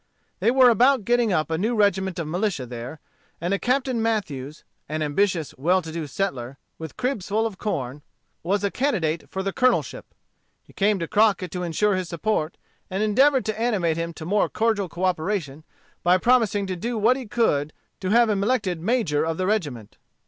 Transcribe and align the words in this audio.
They 0.39 0.49
were 0.49 0.71
about 0.71 1.05
getting 1.05 1.31
up 1.31 1.51
a 1.51 1.59
new 1.59 1.75
regiment 1.75 2.17
of 2.17 2.25
militia 2.27 2.65
there, 2.65 2.99
and 3.39 3.53
a 3.53 3.59
Captain 3.59 4.01
Mathews, 4.01 4.63
an 4.89 5.03
ambitious, 5.03 5.53
well 5.59 5.79
to 5.83 5.91
do 5.91 6.07
settler, 6.07 6.57
with 6.79 6.97
cribs 6.97 7.27
full 7.27 7.45
of 7.45 7.59
corn, 7.59 8.01
was 8.41 8.63
a 8.63 8.71
candidate 8.71 9.29
for 9.29 9.43
the 9.43 9.53
colonelship. 9.53 10.05
He 10.63 10.73
came 10.73 10.97
to 10.97 11.07
Crockett 11.07 11.51
to 11.51 11.61
insure 11.61 11.95
his 11.95 12.09
support, 12.09 12.57
and 12.89 13.03
endeavored 13.03 13.45
to 13.45 13.61
animate 13.61 13.95
him 13.97 14.11
to 14.13 14.25
more 14.25 14.49
cordial 14.49 14.89
cooperation 14.89 15.63
by 16.01 16.17
promising 16.17 16.65
to 16.65 16.75
do 16.75 16.97
what 16.97 17.15
he 17.15 17.27
could 17.27 17.71
to 17.99 18.09
have 18.09 18.27
him 18.27 18.41
elected 18.43 18.81
major 18.81 19.23
of 19.23 19.37
the 19.37 19.45
regiment. 19.45 19.97